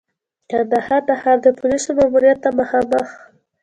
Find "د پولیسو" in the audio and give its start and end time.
1.45-1.89